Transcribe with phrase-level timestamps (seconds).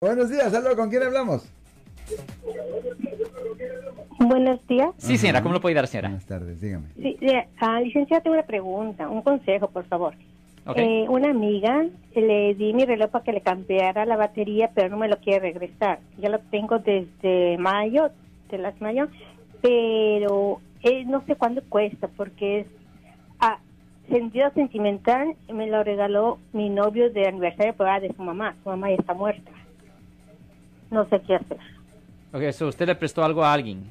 [0.00, 1.52] Buenos días, saludos, ¿con quién hablamos?
[4.20, 4.90] Buenos días.
[4.96, 6.08] Sí, señora, ¿cómo lo puede ayudar, señora?
[6.10, 6.86] Buenas tardes, dígame.
[6.94, 10.14] Sí, eh, ah, licenciada, tengo una pregunta, un consejo, por favor.
[10.66, 10.76] Ok.
[10.78, 11.84] Eh, una amiga
[12.14, 15.40] le di mi reloj para que le cambiara la batería, pero no me lo quiere
[15.40, 15.98] regresar.
[16.16, 18.12] Ya lo tengo desde mayo,
[18.52, 19.08] de las mayo,
[19.60, 22.66] pero eh, no sé cuándo cuesta, porque es
[23.40, 23.58] a
[24.08, 25.34] sentido sentimental.
[25.52, 28.54] Me lo regaló mi novio de aniversario por de su mamá.
[28.62, 29.50] Su mamá ya está muerta.
[30.90, 31.58] No sé qué hacer.
[32.32, 33.84] Ok, so usted le prestó algo a alguien.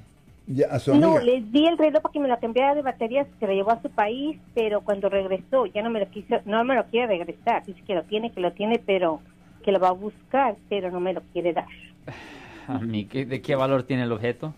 [0.47, 0.95] Ya, a su.
[0.95, 3.71] No, le di el reloj para que me lo cambiara de baterías, se lo llevó
[3.71, 7.07] a su país, pero cuando regresó ya no me lo quiso, no me lo quiere
[7.07, 7.65] regresar.
[7.65, 9.21] Dice que lo tiene, que lo tiene, pero
[9.63, 11.67] que lo va a buscar, pero no me lo quiere dar.
[12.67, 14.53] A mí, ¿qué- ¿de qué valor tiene el objeto?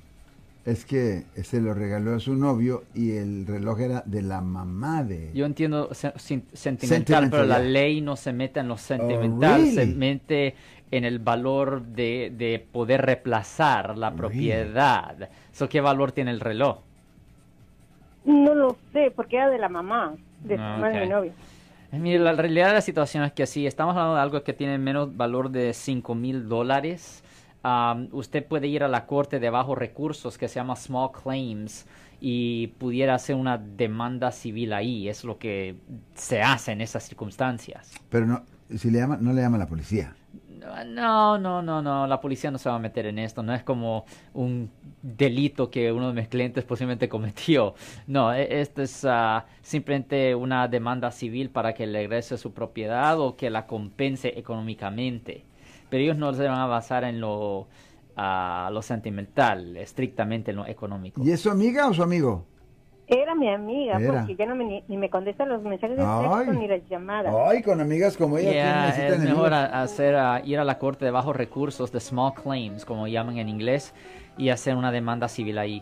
[0.69, 5.03] Es que se lo regaló a su novio y el reloj era de la mamá
[5.03, 5.31] de...
[5.33, 9.71] Yo entiendo sentimental, Sentimental, pero la ley no se mete en lo sentimental, really?
[9.73, 10.55] se mete
[10.91, 14.17] en el valor de, de poder reemplazar la Really?
[14.17, 15.29] propiedad.
[15.51, 16.79] So, ¿Qué valor tiene el reloj?
[18.25, 21.33] No lo sé, porque era de la mamá, de su Ah, mamá de mi novio.
[21.91, 24.53] Eh, Mire, la realidad de la situación es que sí, estamos hablando de algo que
[24.53, 27.23] tiene menos valor de 5 mil dólares.
[27.63, 31.85] Am, usted puede ir a la corte de bajos recursos que se llama Small Claims
[32.21, 35.09] y pudiera hacer una demanda civil ahí.
[35.09, 35.75] Es lo que
[36.15, 37.91] se hace en esas circunstancias.
[38.09, 38.43] Pero no,
[38.77, 40.15] si le llama, no le llama a la policía.
[40.85, 43.63] No, no, no, no, la policía no se va a meter en esto, no es
[43.63, 44.69] como un
[45.01, 47.75] delito que uno de mis clientes posiblemente cometió.
[48.07, 53.19] No, e- esto es ah, simplemente una demanda civil para que le regrese su propiedad
[53.19, 55.45] o que la compense económicamente.
[55.89, 57.67] Pero ellos no se van a basar en lo,
[58.15, 61.21] ah, lo sentimental, estrictamente en lo económico.
[61.23, 62.45] ¿Y es su amiga o su amigo?
[63.07, 64.19] Era mi amiga, Era.
[64.19, 66.27] porque ya no me, ni, ni me contesta los mensajes de Ay.
[66.29, 67.33] texto ni las llamadas.
[67.47, 70.63] Ay, con amigas como ella, ¿quién Yeah, necesita es mejor a- hacer, ah, ir a
[70.63, 73.95] la corte de bajos recursos, de small claims, como llaman en inglés,
[74.37, 75.81] y hacer una demanda civil ahí.